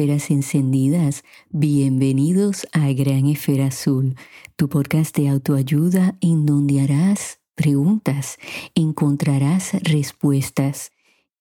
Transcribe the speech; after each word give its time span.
Esferas 0.00 0.30
encendidas, 0.30 1.24
bienvenidos 1.50 2.66
a 2.72 2.90
Gran 2.90 3.26
Esfera 3.26 3.66
Azul, 3.66 4.14
tu 4.56 4.70
podcast 4.70 5.14
de 5.14 5.28
autoayuda 5.28 6.16
en 6.22 6.46
donde 6.46 6.80
harás 6.80 7.40
preguntas, 7.54 8.38
encontrarás 8.74 9.74
respuestas 9.82 10.92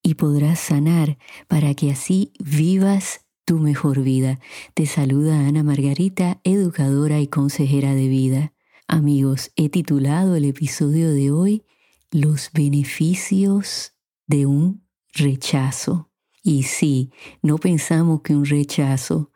y 0.03 0.15
podrás 0.15 0.59
sanar 0.59 1.17
para 1.47 1.73
que 1.73 1.89
así 1.89 2.33
vivas 2.37 3.21
tu 3.45 3.59
mejor 3.59 4.01
vida. 4.01 4.41
Te 4.73 4.85
saluda 4.87 5.47
Ana 5.47 5.63
Margarita, 5.63 6.41
educadora 6.43 7.21
y 7.21 7.27
consejera 7.27 7.95
de 7.95 8.09
vida. 8.09 8.51
Amigos, 8.89 9.53
he 9.55 9.69
titulado 9.69 10.35
el 10.35 10.43
episodio 10.43 11.13
de 11.13 11.31
hoy 11.31 11.63
Los 12.11 12.51
beneficios 12.51 13.93
de 14.27 14.47
un 14.47 14.83
rechazo. 15.13 16.08
Y 16.49 16.63
sí, 16.63 17.11
no 17.43 17.59
pensamos 17.59 18.21
que 18.21 18.35
un 18.35 18.43
rechazo 18.43 19.31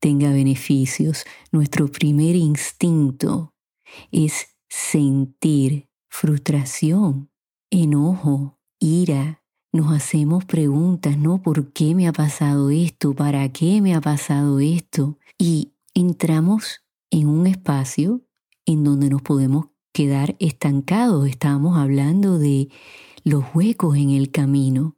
tenga 0.00 0.30
beneficios. 0.30 1.24
Nuestro 1.50 1.88
primer 1.88 2.36
instinto 2.36 3.54
es 4.12 4.48
sentir 4.68 5.88
frustración, 6.10 7.30
enojo, 7.70 8.58
ira. 8.78 9.42
Nos 9.72 9.90
hacemos 9.94 10.44
preguntas, 10.44 11.16
¿no? 11.16 11.40
¿Por 11.40 11.72
qué 11.72 11.94
me 11.94 12.06
ha 12.06 12.12
pasado 12.12 12.68
esto? 12.68 13.14
¿Para 13.14 13.50
qué 13.50 13.80
me 13.80 13.94
ha 13.94 14.02
pasado 14.02 14.60
esto? 14.60 15.18
Y 15.38 15.72
entramos 15.94 16.84
en 17.10 17.28
un 17.28 17.46
espacio 17.46 18.26
en 18.66 18.84
donde 18.84 19.08
nos 19.08 19.22
podemos 19.22 19.68
quedar 19.94 20.36
estancados. 20.38 21.30
Estábamos 21.30 21.78
hablando 21.78 22.38
de 22.38 22.68
los 23.24 23.42
huecos 23.54 23.96
en 23.96 24.10
el 24.10 24.30
camino 24.30 24.97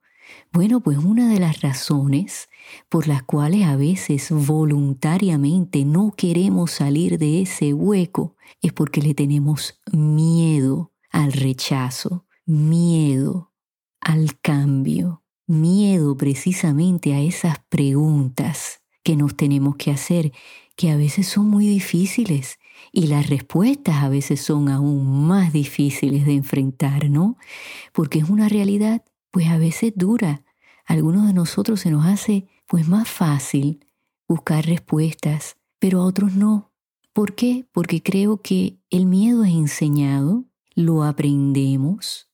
bueno, 0.53 0.81
pues 0.81 0.99
una 0.99 1.29
de 1.29 1.39
las 1.39 1.61
razones 1.61 2.49
por 2.89 3.07
las 3.07 3.23
cuales 3.23 3.65
a 3.67 3.77
veces 3.77 4.29
voluntariamente 4.31 5.85
no 5.85 6.13
queremos 6.17 6.73
salir 6.73 7.19
de 7.19 7.43
ese 7.43 7.73
hueco 7.73 8.37
es 8.63 8.73
porque 8.73 9.01
le 9.01 9.15
tenemos 9.15 9.81
miedo 9.93 10.93
al 11.11 11.33
rechazo, 11.33 12.27
miedo 12.47 13.53
al 14.01 14.39
cambio, 14.41 15.23
miedo 15.47 16.17
precisamente 16.17 17.15
a 17.15 17.21
esas 17.21 17.59
preguntas 17.69 18.83
que 19.03 19.17
nos 19.17 19.37
tenemos 19.37 19.77
que 19.77 19.91
hacer, 19.91 20.33
que 20.77 20.91
a 20.91 20.97
veces 20.97 21.27
son 21.27 21.49
muy 21.49 21.67
difíciles 21.67 22.59
y 22.93 23.07
las 23.07 23.29
respuestas 23.29 24.03
a 24.03 24.09
veces 24.09 24.41
son 24.41 24.69
aún 24.69 25.27
más 25.27 25.53
difíciles 25.53 26.27
de 26.27 26.35
enfrentar, 26.35 27.11
¿no? 27.11 27.37
Porque 27.93 28.19
es 28.19 28.29
una 28.29 28.49
realidad 28.49 29.03
pues 29.31 29.49
a 29.49 29.59
veces 29.59 29.93
dura. 29.97 30.45
Algunos 30.85 31.27
de 31.27 31.33
nosotros 31.33 31.81
se 31.81 31.91
nos 31.91 32.07
hace 32.07 32.49
pues 32.67 32.89
más 32.89 33.09
fácil 33.09 33.85
buscar 34.29 34.65
respuestas, 34.65 35.57
pero 35.79 36.01
a 36.01 36.07
otros 36.07 36.35
no. 36.35 36.73
¿Por 37.13 37.35
qué? 37.35 37.67
Porque 37.73 38.03
creo 38.03 38.41
que 38.41 38.79
el 38.91 39.07
miedo 39.07 39.45
es 39.45 39.53
enseñado, 39.53 40.45
lo 40.75 41.03
aprendemos 41.03 42.31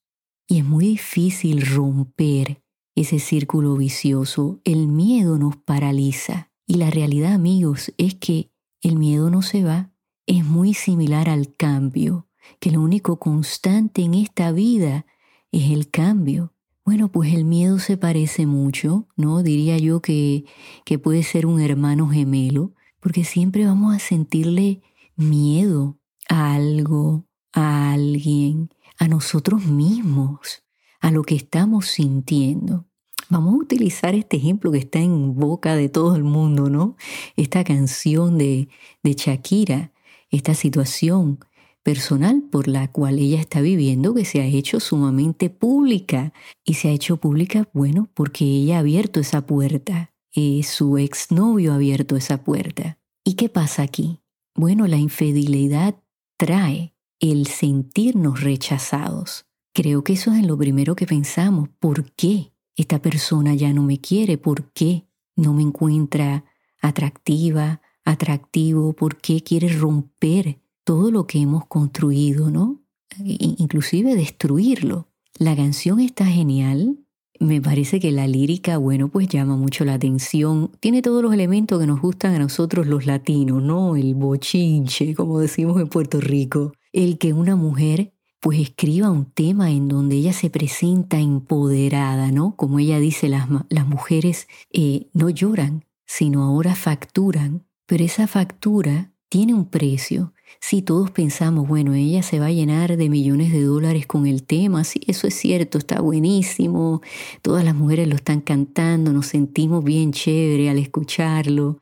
y 0.47 0.59
es 0.59 0.65
muy 0.65 0.87
difícil 0.87 1.67
romper 1.67 2.63
ese 2.95 3.19
círculo 3.19 3.77
vicioso. 3.77 4.61
El 4.65 4.89
miedo 4.89 5.39
nos 5.39 5.57
paraliza 5.57 6.51
y 6.67 6.75
la 6.75 6.91
realidad 6.91 7.33
amigos 7.33 7.93
es 7.99 8.15
que 8.15 8.51
el 8.83 8.97
miedo 8.97 9.31
no 9.31 9.43
se 9.43 9.65
va. 9.65 9.91
Es 10.27 10.45
muy 10.45 10.75
similar 10.75 11.29
al 11.29 11.55
cambio, 11.55 12.29
que 12.61 12.71
lo 12.71 12.81
único 12.81 13.19
constante 13.19 14.03
en 14.03 14.15
esta 14.15 14.53
vida 14.53 15.06
es 15.53 15.71
el 15.71 15.91
cambio. 15.91 16.53
Bueno, 16.87 17.09
pues 17.09 17.35
el 17.35 17.45
miedo 17.45 17.81
se 17.81 17.97
parece 17.97 18.47
mucho, 18.47 19.09
¿no? 19.17 19.43
Diría 19.43 19.77
yo 19.77 20.01
que, 20.01 20.45
que 20.85 21.01
puede 21.01 21.25
ser 21.25 21.45
un 21.45 21.61
hermano 21.61 22.09
gemelo, 22.09 22.75
porque 23.01 23.25
siempre 23.25 23.67
vamos 23.67 23.97
a 23.97 23.99
sentirle 23.99 24.83
miedo 25.17 25.99
a 26.29 26.55
algo, 26.55 27.27
a 27.53 27.91
alguien, 27.91 28.71
a 29.01 29.09
nosotros 29.09 29.67
mismos, 29.67 30.63
a 31.01 31.11
lo 31.11 31.25
que 31.25 31.35
estamos 31.35 31.89
sintiendo. 31.89 32.87
Vamos 33.29 33.55
a 33.55 33.63
utilizar 33.65 34.15
este 34.15 34.37
ejemplo 34.37 34.71
que 34.71 34.79
está 34.79 35.01
en 35.01 35.35
boca 35.35 35.75
de 35.75 35.89
todo 35.89 36.15
el 36.15 36.23
mundo, 36.23 36.71
¿no? 36.71 36.95
Esta 37.35 37.65
canción 37.65 38.39
de, 38.39 38.69
de 39.03 39.15
Shakira, 39.15 39.91
esta 40.31 40.55
situación 40.55 41.41
personal 41.87 42.43
por 42.43 42.67
la 42.67 42.91
cual 42.91 43.21
ella 43.21 43.39
está 43.39 43.61
viviendo 43.61 44.13
que 44.13 44.25
se 44.25 44.41
ha 44.41 44.45
hecho 44.45 44.81
sumamente 44.81 45.51
pública. 45.51 46.33
Y 46.65 46.75
se 46.75 46.89
ha 46.89 46.91
hecho 46.91 47.19
pública, 47.19 47.69
bueno, 47.73 48.11
porque 48.13 48.45
ella 48.45 48.79
ha 48.79 48.81
abierto 48.81 49.21
esa 49.21 49.47
puerta. 49.47 50.13
y 50.35 50.65
su 50.65 50.99
exnovio 50.99 51.71
ha 51.71 51.77
abierto 51.77 52.17
esa 52.17 52.43
puerta. 52.43 52.99
¿Y 53.25 53.35
qué 53.35 53.49
pasa 53.49 53.83
aquí? 53.83 54.19
Bueno, 54.57 54.89
la 54.89 54.97
infidelidad 54.97 55.95
trae 56.37 56.93
el 57.21 57.47
sentirnos 57.47 58.41
rechazados. 58.41 59.47
Creo 59.73 60.03
que 60.03 60.15
eso 60.15 60.33
es 60.35 60.45
lo 60.45 60.59
primero 60.59 60.97
que 60.97 61.07
pensamos. 61.07 61.69
¿Por 61.79 62.11
qué 62.15 62.53
esta 62.75 63.01
persona 63.01 63.55
ya 63.55 63.73
no 63.73 63.83
me 63.83 64.01
quiere? 64.01 64.39
¿Por 64.39 64.73
qué 64.73 65.07
no 65.37 65.55
me 65.55 65.63
encuentra 65.63 66.45
atractiva, 66.83 67.81
atractivo? 68.05 68.93
¿Por 68.93 69.19
qué 69.19 69.41
quiere 69.41 69.69
romper 69.69 70.66
todo 70.87 71.11
lo 71.11 71.27
que 71.27 71.41
hemos 71.41 71.67
construido, 71.67 72.49
¿no? 72.49 72.81
Inclusive 73.19 74.15
destruirlo. 74.15 75.09
La 75.37 75.57
canción 75.57 75.99
está 75.99 76.27
genial. 76.27 77.01
Me 77.41 77.61
parece 77.61 77.99
que 77.99 78.13
la 78.13 78.29
lírica, 78.29 78.79
bueno, 78.79 79.09
pues 79.09 79.27
llama 79.27 79.57
mucho 79.57 79.85
la 79.85 79.95
atención. 79.95 80.71
Tiene 80.79 81.03
todos 81.03 81.25
los 81.25 81.35
elementos 81.35 81.81
que 81.81 81.89
nos 81.89 82.01
gustan 82.01 82.37
a 82.37 82.39
nosotros 82.39 82.87
los 82.87 83.05
latinos, 83.05 83.61
¿no? 83.65 83.97
El 83.97 84.15
bochinche, 84.15 85.17
como 85.17 85.41
decimos 85.41 85.81
en 85.81 85.89
Puerto 85.89 86.21
Rico. 86.21 86.73
El 86.93 87.19
que 87.19 87.33
una 87.33 87.57
mujer 87.57 88.13
pues 88.39 88.61
escriba 88.61 89.11
un 89.11 89.25
tema 89.25 89.73
en 89.73 89.89
donde 89.89 90.15
ella 90.15 90.33
se 90.33 90.51
presenta 90.51 91.19
empoderada, 91.19 92.31
¿no? 92.31 92.55
Como 92.55 92.79
ella 92.79 93.01
dice, 93.01 93.29
las, 93.29 93.49
mujeres 93.89 94.47
eh, 94.73 95.09
no 95.15 95.31
lloran, 95.31 95.85
sino 96.07 96.45
ahora 96.45 96.77
facturan, 96.77 97.67
pero 97.87 98.05
esa 98.05 98.29
factura 98.29 99.13
tiene 99.29 99.53
un 99.53 99.69
precio 99.69 100.33
si 100.61 100.83
todos 100.83 101.11
pensamos, 101.11 101.69
bueno, 101.69 101.95
ella 101.95 102.23
se 102.23 102.39
va 102.39 102.47
a 102.47 102.53
llenar 102.53 102.97
de 102.97 103.09
millones 103.09 103.53
de 103.53 103.62
dólares 103.62 104.07
con 104.07 104.27
el 104.27 104.43
tema, 104.43 104.84
sí, 104.84 105.01
eso 105.07 105.27
es 105.27 105.34
cierto, 105.34 105.79
está 105.79 106.01
buenísimo, 106.01 107.03
todas 107.43 107.65
las 107.65 107.75
mujeres 107.75 108.09
lo 108.09 108.17
están 108.17 108.41
cantando, 108.41 109.12
nos 109.12 109.27
sentimos 109.27 109.85
bien 109.85 110.12
chévere 110.12 110.71
al 110.71 110.79
escucharlo. 110.79 111.79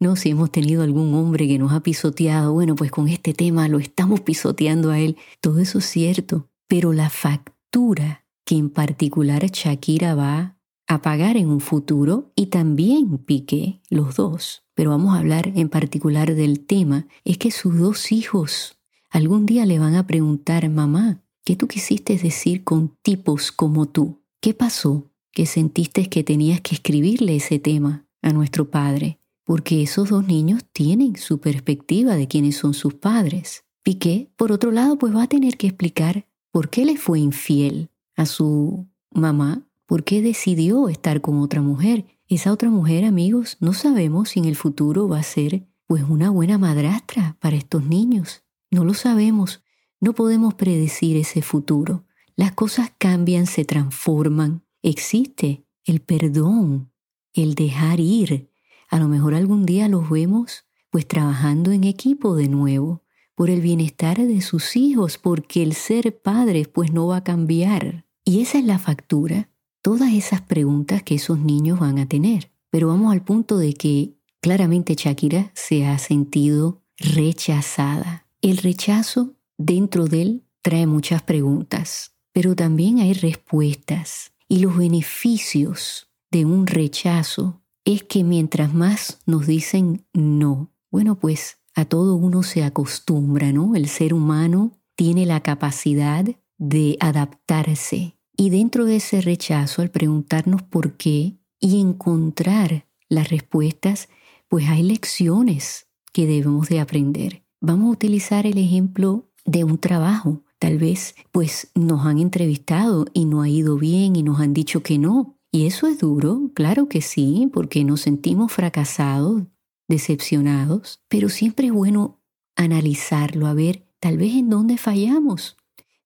No, 0.00 0.16
si 0.16 0.30
hemos 0.30 0.50
tenido 0.50 0.82
algún 0.82 1.14
hombre 1.14 1.46
que 1.46 1.58
nos 1.58 1.72
ha 1.72 1.80
pisoteado, 1.80 2.52
bueno, 2.52 2.74
pues 2.74 2.90
con 2.90 3.08
este 3.08 3.32
tema 3.32 3.68
lo 3.68 3.78
estamos 3.78 4.20
pisoteando 4.20 4.90
a 4.90 4.98
él. 4.98 5.16
Todo 5.40 5.60
eso 5.60 5.78
es 5.78 5.86
cierto, 5.86 6.48
pero 6.66 6.92
la 6.92 7.10
factura 7.10 8.24
que 8.44 8.56
en 8.56 8.70
particular 8.70 9.46
Shakira 9.46 10.14
va 10.14 10.58
a 10.86 11.00
pagar 11.00 11.36
en 11.36 11.48
un 11.48 11.60
futuro 11.60 12.32
y 12.34 12.46
también 12.46 13.18
Piqué, 13.18 13.80
los 13.88 14.16
dos, 14.16 14.63
pero 14.74 14.90
vamos 14.90 15.14
a 15.14 15.20
hablar 15.20 15.52
en 15.54 15.68
particular 15.68 16.34
del 16.34 16.60
tema, 16.60 17.06
es 17.24 17.38
que 17.38 17.50
sus 17.50 17.78
dos 17.78 18.12
hijos 18.12 18.78
algún 19.10 19.46
día 19.46 19.64
le 19.64 19.78
van 19.78 19.94
a 19.94 20.06
preguntar, 20.06 20.68
mamá, 20.68 21.22
¿qué 21.44 21.54
tú 21.54 21.68
quisiste 21.68 22.18
decir 22.18 22.64
con 22.64 22.96
tipos 23.02 23.52
como 23.52 23.86
tú? 23.86 24.22
¿Qué 24.40 24.54
pasó 24.54 25.10
que 25.30 25.46
sentiste 25.46 26.08
que 26.08 26.24
tenías 26.24 26.60
que 26.60 26.74
escribirle 26.74 27.36
ese 27.36 27.60
tema 27.60 28.06
a 28.22 28.32
nuestro 28.32 28.70
padre? 28.70 29.20
Porque 29.44 29.82
esos 29.82 30.08
dos 30.08 30.26
niños 30.26 30.64
tienen 30.72 31.16
su 31.16 31.38
perspectiva 31.38 32.16
de 32.16 32.26
quiénes 32.26 32.56
son 32.56 32.74
sus 32.74 32.94
padres. 32.94 33.64
Piqué, 33.84 34.32
por 34.36 34.50
otro 34.50 34.72
lado, 34.72 34.98
pues 34.98 35.14
va 35.14 35.24
a 35.24 35.28
tener 35.28 35.56
que 35.56 35.68
explicar 35.68 36.26
por 36.50 36.68
qué 36.70 36.84
le 36.84 36.96
fue 36.96 37.20
infiel 37.20 37.90
a 38.16 38.26
su 38.26 38.88
mamá, 39.12 39.68
por 39.86 40.02
qué 40.02 40.22
decidió 40.22 40.88
estar 40.88 41.20
con 41.20 41.38
otra 41.38 41.62
mujer 41.62 42.04
esa 42.28 42.52
otra 42.52 42.70
mujer, 42.70 43.04
amigos, 43.04 43.58
no 43.60 43.74
sabemos 43.74 44.30
si 44.30 44.40
en 44.40 44.46
el 44.46 44.56
futuro 44.56 45.08
va 45.08 45.18
a 45.18 45.22
ser 45.22 45.66
pues 45.86 46.04
una 46.04 46.30
buena 46.30 46.56
madrastra 46.56 47.36
para 47.40 47.56
estos 47.56 47.84
niños. 47.84 48.42
No 48.70 48.84
lo 48.84 48.94
sabemos. 48.94 49.62
No 50.00 50.14
podemos 50.14 50.54
predecir 50.54 51.16
ese 51.16 51.42
futuro. 51.42 52.04
Las 52.34 52.52
cosas 52.52 52.92
cambian, 52.98 53.46
se 53.46 53.64
transforman. 53.64 54.64
Existe 54.82 55.66
el 55.84 56.00
perdón, 56.00 56.90
el 57.32 57.54
dejar 57.54 58.00
ir. 58.00 58.50
A 58.88 58.98
lo 58.98 59.08
mejor 59.08 59.34
algún 59.34 59.66
día 59.66 59.88
los 59.88 60.08
vemos 60.08 60.64
pues 60.90 61.06
trabajando 61.06 61.72
en 61.72 61.84
equipo 61.84 62.36
de 62.36 62.48
nuevo 62.48 63.02
por 63.34 63.50
el 63.50 63.60
bienestar 63.60 64.18
de 64.18 64.40
sus 64.40 64.76
hijos, 64.76 65.18
porque 65.18 65.62
el 65.62 65.74
ser 65.74 66.20
padre 66.22 66.66
pues 66.66 66.92
no 66.92 67.08
va 67.08 67.18
a 67.18 67.24
cambiar. 67.24 68.06
Y 68.24 68.40
esa 68.40 68.58
es 68.58 68.64
la 68.64 68.78
factura 68.78 69.50
todas 69.84 70.14
esas 70.14 70.40
preguntas 70.40 71.02
que 71.02 71.16
esos 71.16 71.38
niños 71.38 71.78
van 71.78 71.98
a 71.98 72.08
tener. 72.08 72.50
Pero 72.70 72.88
vamos 72.88 73.12
al 73.12 73.22
punto 73.22 73.58
de 73.58 73.74
que 73.74 74.14
claramente 74.40 74.94
Shakira 74.94 75.52
se 75.54 75.84
ha 75.84 75.98
sentido 75.98 76.82
rechazada. 76.96 78.26
El 78.40 78.56
rechazo 78.56 79.34
dentro 79.58 80.06
de 80.06 80.22
él 80.22 80.44
trae 80.62 80.86
muchas 80.86 81.20
preguntas, 81.20 82.14
pero 82.32 82.56
también 82.56 82.98
hay 83.00 83.12
respuestas 83.12 84.32
y 84.48 84.60
los 84.60 84.74
beneficios 84.74 86.08
de 86.30 86.46
un 86.46 86.66
rechazo 86.66 87.60
es 87.84 88.04
que 88.04 88.24
mientras 88.24 88.72
más 88.72 89.18
nos 89.26 89.46
dicen 89.46 90.06
no, 90.14 90.72
bueno, 90.90 91.18
pues 91.18 91.58
a 91.74 91.84
todo 91.84 92.16
uno 92.16 92.42
se 92.42 92.64
acostumbra, 92.64 93.52
¿no? 93.52 93.76
El 93.76 93.88
ser 93.88 94.14
humano 94.14 94.72
tiene 94.94 95.26
la 95.26 95.40
capacidad 95.40 96.24
de 96.56 96.96
adaptarse. 97.00 98.13
Y 98.36 98.50
dentro 98.50 98.84
de 98.84 98.96
ese 98.96 99.20
rechazo, 99.20 99.82
al 99.82 99.90
preguntarnos 99.90 100.62
por 100.62 100.96
qué 100.96 101.38
y 101.60 101.80
encontrar 101.80 102.86
las 103.08 103.30
respuestas, 103.30 104.08
pues 104.48 104.68
hay 104.68 104.82
lecciones 104.82 105.86
que 106.12 106.26
debemos 106.26 106.68
de 106.68 106.80
aprender. 106.80 107.44
Vamos 107.60 107.88
a 107.88 107.92
utilizar 107.92 108.46
el 108.46 108.58
ejemplo 108.58 109.30
de 109.44 109.64
un 109.64 109.78
trabajo. 109.78 110.42
Tal 110.58 110.78
vez 110.78 111.14
pues 111.32 111.70
nos 111.74 112.06
han 112.06 112.18
entrevistado 112.18 113.06
y 113.12 113.24
no 113.24 113.42
ha 113.42 113.48
ido 113.48 113.76
bien 113.76 114.16
y 114.16 114.22
nos 114.22 114.40
han 114.40 114.54
dicho 114.54 114.82
que 114.82 114.98
no. 114.98 115.38
Y 115.50 115.66
eso 115.66 115.86
es 115.86 115.98
duro, 115.98 116.50
claro 116.54 116.88
que 116.88 117.00
sí, 117.00 117.48
porque 117.52 117.84
nos 117.84 118.00
sentimos 118.00 118.52
fracasados, 118.52 119.44
decepcionados, 119.88 121.02
pero 121.08 121.28
siempre 121.28 121.68
es 121.68 121.72
bueno 121.72 122.20
analizarlo, 122.56 123.46
a 123.46 123.54
ver 123.54 123.86
tal 124.00 124.18
vez 124.18 124.34
en 124.34 124.50
dónde 124.50 124.78
fallamos. 124.78 125.56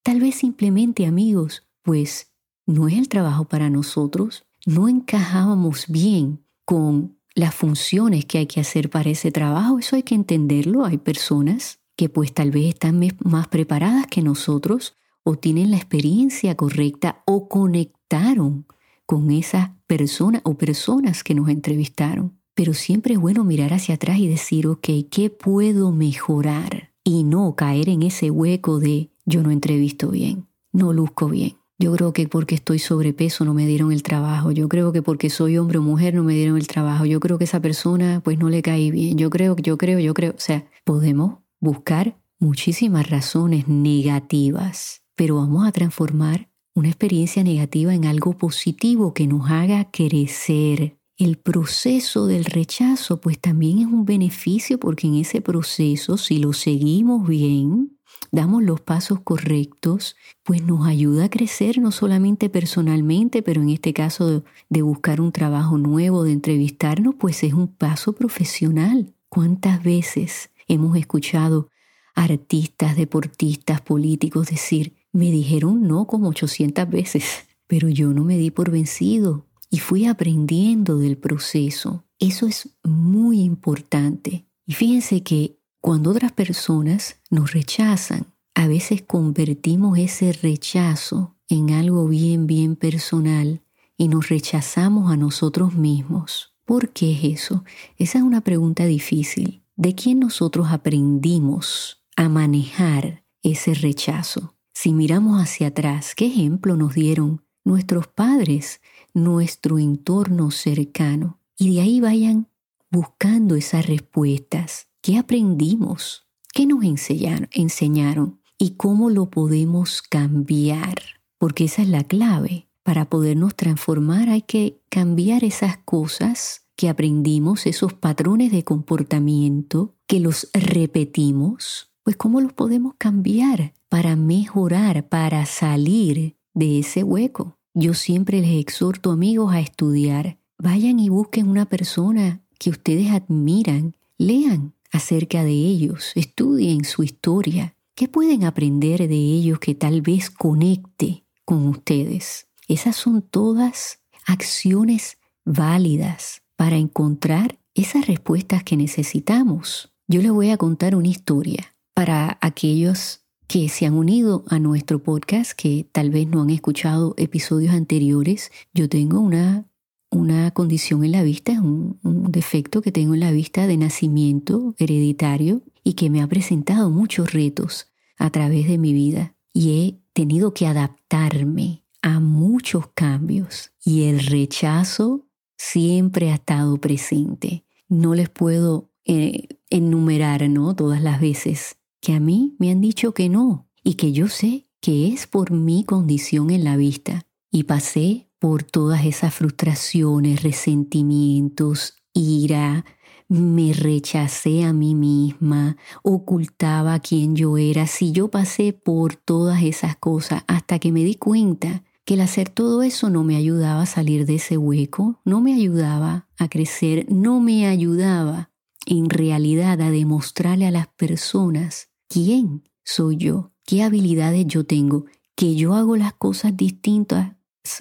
Tal 0.03 0.21
vez 0.21 0.37
simplemente 0.37 1.07
amigos, 1.07 1.68
pues 1.89 2.35
no 2.67 2.87
es 2.87 2.99
el 2.99 3.09
trabajo 3.09 3.47
para 3.47 3.71
nosotros, 3.71 4.45
no 4.67 4.91
encajábamos 4.91 5.87
bien 5.89 6.45
con 6.67 7.17
las 7.35 7.55
funciones 7.55 8.27
que 8.27 8.37
hay 8.37 8.47
que 8.47 8.61
hacer 8.61 8.91
para 8.91 9.09
ese 9.09 9.33
trabajo, 9.33 9.79
eso 9.79 9.97
hay 9.97 10.03
que 10.03 10.15
entenderlo. 10.15 10.85
Hay 10.85 10.99
personas 10.99 11.81
que 11.97 12.11
pues 12.11 12.35
tal 12.35 12.51
vez 12.51 12.75
están 12.75 13.01
más 13.25 13.49
preparadas 13.49 14.07
que 14.07 14.21
nosotros 14.21 14.99
o 15.23 15.37
tienen 15.37 15.71
la 15.71 15.79
experiencia 15.79 16.59
correcta 16.59 17.23
o 17.25 17.49
conectaron 17.49 18.67
con 19.07 19.31
esa 19.31 19.79
persona 19.87 20.43
o 20.45 20.59
personas 20.59 21.25
que 21.25 21.35
nos 21.35 21.49
entrevistaron. 21.49 22.39
Pero 22.53 22.75
siempre 22.75 23.15
es 23.15 23.19
bueno 23.19 23.45
mirar 23.45 23.73
hacia 23.73 23.95
atrás 23.95 24.19
y 24.19 24.29
decir, 24.29 24.67
ok, 24.67 24.89
¿qué 25.11 25.31
puedo 25.31 25.91
mejorar? 25.91 26.93
Y 27.03 27.25
no 27.25 27.57
caer 27.57 27.89
en 27.89 28.03
ese 28.03 28.31
hueco 28.31 28.79
de 28.79 29.11
yo 29.25 29.43
no 29.43 29.51
entrevisto 29.51 30.11
bien, 30.11 30.49
no 30.71 30.93
luzco 30.93 31.31
bien. 31.31 31.57
Yo 31.81 31.93
creo 31.93 32.13
que 32.13 32.27
porque 32.27 32.57
estoy 32.57 32.81
sobrepeso 32.81 33.45
no 33.45 33.55
me 33.55 33.67
dieron 33.67 33.93
el 33.93 34.03
trabajo. 34.03 34.51
Yo 34.51 34.69
creo 34.69 34.93
que 34.93 35.01
porque 35.01 35.31
soy 35.31 35.59
hombre 35.59 35.79
o 35.79 35.83
mujer 35.83 36.15
no 36.15 36.25
me 36.25 36.35
dieron 36.35 36.57
el 36.57 36.67
trabajo. 36.67 37.05
Yo 37.05 37.21
creo 37.21 37.39
que 37.39 37.45
esa 37.45 37.61
persona 37.61 38.21
pues 38.25 38.37
no 38.37 38.49
le 38.49 38.63
cae 38.63 38.91
bien. 38.91 39.17
Yo 39.17 39.31
creo, 39.31 39.55
yo 39.57 39.79
creo, 39.79 40.01
yo 40.01 40.13
creo. 40.13 40.33
O 40.33 40.41
sea, 40.41 40.69
podemos 40.85 41.39
buscar 41.61 42.19
muchísimas 42.41 43.09
razones 43.09 43.69
negativas, 43.69 45.03
pero 45.15 45.37
vamos 45.37 45.67
a 45.69 45.73
transformar 45.73 46.51
una 46.75 46.89
experiencia 46.89 47.45
negativa 47.45 47.95
en 47.95 48.07
algo 48.07 48.37
positivo 48.37 49.15
que 49.15 49.27
nos 49.27 49.51
haga 49.51 49.91
crecer, 49.91 50.99
el 51.19 51.37
proceso 51.37 52.29
del 52.29 52.45
rechazo 52.45 53.21
pues 53.21 53.41
también 53.41 53.81
es 53.81 53.87
un 53.87 54.05
beneficio 54.05 54.79
porque 54.79 55.09
en 55.09 55.17
ese 55.17 55.41
proceso, 55.41 56.17
si 56.17 56.39
lo 56.39 56.53
seguimos 56.53 57.27
bien, 57.27 57.98
damos 58.31 58.63
los 58.63 58.81
pasos 58.81 59.21
correctos, 59.21 60.17
pues 60.43 60.63
nos 60.63 60.87
ayuda 60.87 61.25
a 61.25 61.31
crecer 61.31 61.79
no 61.79 61.93
solamente 61.93 62.49
personalmente, 62.49 63.43
pero 63.43 63.63
en 63.63 63.71
este 63.71 63.93
caso 63.93 64.43
de, 64.69 64.83
buscar 64.83 65.21
un 65.21 65.33
trabajo 65.33 65.79
nuevo, 65.79 66.25
de 66.25 66.33
entrevistarnos, 66.33 67.15
pues 67.15 67.43
es 67.43 67.53
un 67.53 67.69
paso 67.69 68.13
profesional. 68.13 69.15
¿Cuántas 69.29 69.83
veces 69.83 70.51
hemos 70.67 70.97
escuchado 70.97 71.69
artistas, 72.15 72.97
deportistas, 72.97 73.81
políticos 73.81 74.49
decir, 74.49 74.95
me 75.13 75.31
dijeron 75.31 75.87
no 75.87 76.07
como 76.07 76.29
800 76.29 76.89
veces, 76.89 77.47
pero 77.67 77.89
yo 77.89 78.13
no 78.13 78.25
me 78.25 78.37
di 78.37 78.51
por 78.51 78.71
vencido, 78.71 79.47
y 79.71 79.79
fui 79.79 80.07
aprendiendo 80.07 80.99
del 80.99 81.19
proceso. 81.19 82.05
Eso 82.19 82.47
es 82.47 82.71
muy 82.83 83.43
importante. 83.43 84.47
Y 84.67 84.73
fíjense 84.73 85.23
que 85.23 85.58
cuando 85.81 86.11
otras 86.11 86.33
personas 86.33 87.21
nos 87.31 87.53
rechazan, 87.53 88.27
a 88.55 88.67
veces 88.67 89.03
convertimos 89.03 89.99
ese 89.99 90.33
rechazo 90.33 91.37
en 91.49 91.71
algo 91.71 92.09
bien, 92.09 92.47
bien 92.47 92.77
personal 92.77 93.63
y 93.97 94.09
nos 94.09 94.29
rechazamos 94.29 95.11
a 95.11 95.17
nosotros 95.17 95.75
mismos. 95.75 96.55
¿Por 96.65 96.91
qué 96.91 97.13
es 97.13 97.41
eso? 97.43 97.65
Esa 97.97 98.19
es 98.19 98.25
una 98.25 98.43
pregunta 98.43 98.85
difícil. 98.85 99.63
¿De 99.77 99.95
quién 99.95 100.19
nosotros 100.21 100.69
aprendimos 100.71 102.03
a 102.17 102.29
manejar 102.29 103.25
ese 103.43 103.75
rechazo? 103.75 104.55
Si 104.75 104.93
miramos 104.93 105.41
hacia 105.41 105.69
atrás, 105.69 106.15
¿qué 106.15 106.27
ejemplo 106.27 106.77
nos 106.77 106.95
dieron 106.95 107.43
nuestros 107.65 108.07
padres 108.07 108.81
nuestro 109.15 109.79
entorno 109.79 110.51
cercano 110.51 111.41
y 111.57 111.75
de 111.75 111.81
ahí 111.83 112.01
vayan 112.01 112.49
buscando 112.91 113.57
esas 113.57 113.87
respuestas. 113.87 114.89
¿Qué 115.09 115.17
aprendimos? 115.17 116.27
¿Qué 116.53 116.67
nos 116.67 116.85
enseñaron? 116.85 117.49
enseñaron? 117.53 118.43
¿Y 118.59 118.73
cómo 118.73 119.09
lo 119.09 119.31
podemos 119.31 120.03
cambiar? 120.03 121.01
Porque 121.39 121.65
esa 121.65 121.81
es 121.81 121.89
la 121.89 122.05
clave. 122.05 122.69
Para 122.83 123.09
podernos 123.09 123.55
transformar 123.55 124.29
hay 124.29 124.43
que 124.43 124.83
cambiar 124.91 125.45
esas 125.45 125.79
cosas 125.79 126.67
que 126.77 126.91
aprendimos, 126.91 127.67
esos 127.67 127.95
patrones 127.95 128.53
de 128.53 128.65
comportamiento 128.65 129.95
que 130.07 130.21
los 130.21 130.51
repetimos. 130.53 131.91
Pues 132.03 132.17
¿cómo 132.17 132.43
los 132.43 132.53
podemos 132.53 132.93
cambiar 132.99 133.73
para 133.89 134.15
mejorar, 134.15 135.09
para 135.09 135.47
salir 135.47 136.37
de 136.53 136.81
ese 136.81 137.03
hueco? 137.03 137.57
Yo 137.73 137.95
siempre 137.95 138.43
les 138.43 138.61
exhorto 138.61 139.11
amigos 139.11 139.55
a 139.55 139.61
estudiar. 139.61 140.39
Vayan 140.59 141.01
y 141.01 141.09
busquen 141.09 141.49
una 141.49 141.65
persona 141.65 142.43
que 142.59 142.69
ustedes 142.69 143.11
admiran. 143.11 143.95
Lean 144.19 144.75
acerca 144.91 145.45
de 145.45 145.53
ellos, 145.53 146.13
estudien 146.15 146.85
su 146.85 147.03
historia. 147.03 147.77
¿Qué 147.95 148.09
pueden 148.09 148.45
aprender 148.45 149.09
de 149.09 149.17
ellos 149.17 149.59
que 149.59 149.75
tal 149.75 150.03
vez 150.03 150.31
conecte 150.31 151.25
con 151.45 151.67
ustedes? 151.67 152.47
Esas 152.69 152.97
son 152.97 153.23
todas 153.23 154.01
acciones 154.27 155.19
válidas 155.45 156.43
para 156.57 156.77
encontrar 156.77 157.59
esas 157.75 158.07
respuestas 158.07 158.65
que 158.65 158.77
necesitamos. 158.77 159.93
Yo 160.07 160.21
les 160.23 160.33
voy 160.33 160.51
a 160.51 160.57
contar 160.57 160.97
una 160.97 161.09
historia 161.09 161.75
para 161.95 162.39
aquellos 162.41 163.23
que 163.47 163.69
se 163.69 163.87
han 163.87 163.95
unido 163.95 164.45
a 164.49 164.59
nuestro 164.59 165.03
podcast, 165.03 165.53
que 165.53 165.87
tal 165.91 166.11
vez 166.11 166.29
no 166.29 166.43
han 166.43 166.51
escuchado 166.51 167.15
episodios 167.17 167.73
anteriores. 167.73 168.53
Yo 168.75 168.89
tengo 168.89 169.21
una, 169.21 169.68
una 170.11 170.51
condición 170.53 171.05
en 171.05 171.13
la 171.13 171.23
vista, 171.23 171.53
un, 171.61 171.99
un 172.03 172.31
defecto 172.33 172.83
que 172.83 172.93
tengo 172.93 173.15
en 173.15 173.21
la 173.21 173.33
vista 173.33 173.67
de 173.67 173.77
nacimiento 173.77 174.75
hereditario 174.79 175.63
y 175.85 175.95
que 175.95 176.11
me 176.11 176.23
ha 176.23 176.27
presentado 176.27 176.91
muchos 176.91 177.33
retos 177.33 177.89
a 178.19 178.31
través 178.31 178.69
de 178.69 178.79
mi 178.79 178.93
vida 178.93 179.35
y 179.53 179.71
he 179.71 180.01
tenido 180.13 180.55
que 180.55 180.67
adaptarme 180.67 181.85
a 182.03 182.21
muchos 182.21 182.89
cambios 182.95 183.73
y 183.85 184.05
el 184.05 184.21
rechazo 184.27 185.27
siempre 185.57 186.31
ha 186.31 186.35
estado 186.35 186.79
presente. 186.79 187.65
No 187.89 188.15
les 188.15 188.29
puedo 188.29 188.91
eh, 189.05 189.49
enumerar 189.71 190.49
¿no? 190.49 190.75
todas 190.75 191.03
las 191.03 191.21
veces 191.21 191.77
que 192.01 192.13
a 192.13 192.21
mí 192.21 192.55
me 192.59 192.71
han 192.71 192.81
dicho 192.81 193.13
que 193.13 193.29
no 193.29 193.69
y 193.83 193.95
que 193.95 194.13
yo 194.13 194.29
sé 194.29 194.69
que 194.81 195.09
es 195.09 195.27
por 195.27 195.51
mi 195.51 195.85
condición 195.85 196.51
en 196.51 196.65
la 196.65 196.77
vista. 196.77 197.27
Y 197.51 197.65
pasé 197.65 198.28
por 198.39 198.63
todas 198.63 199.05
esas 199.05 199.35
frustraciones, 199.35 200.43
resentimientos, 200.43 201.95
ira, 202.13 202.85
me 203.29 203.75
rechacé 203.75 204.65
a 204.65 204.73
mí 204.73 204.95
misma, 204.95 205.77
ocultaba 206.03 206.99
quién 207.01 207.37
yo 207.37 207.59
era, 207.59 207.87
si 207.87 208.13
yo 208.13 208.29
pasé 208.29 208.73
por 208.73 209.17
todas 209.17 209.63
esas 209.63 209.97
cosas 209.97 210.45
hasta 210.47 210.79
que 210.79 210.93
me 210.93 211.05
di 211.05 211.15
cuenta 211.15 211.85
que 212.05 212.15
el 212.15 212.23
hacer 212.23 212.49
todo 212.49 212.83
eso 212.83 213.11
no 213.11 213.23
me 213.23 213.37
ayudaba 213.37 213.83
a 213.83 213.87
salir 213.87 214.25
de 214.25 214.37
ese 214.37 214.57
hueco, 214.57 215.21
no 215.27 215.43
me 215.43 215.53
ayudaba 215.53 216.27
a 216.39 216.49
crecer, 216.49 217.05
no 217.11 217.39
me 217.41 217.67
ayudaba 217.67 218.51
en 218.87 219.11
realidad 219.11 219.79
a 219.83 219.91
demostrarle 219.91 220.67
a 220.67 220.71
las 220.71 220.87
personas 220.87 221.91
quién 222.09 222.67
soy 222.83 223.19
yo, 223.19 223.53
qué 223.67 223.83
habilidades 223.83 224.47
yo 224.47 224.65
tengo, 224.65 225.05
que 225.37 225.55
yo 225.55 225.75
hago 225.75 225.97
las 225.97 226.15
cosas 226.15 226.57
distintas 226.57 227.37